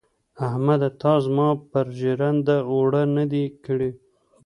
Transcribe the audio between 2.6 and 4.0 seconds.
اوړه نه دې کړي.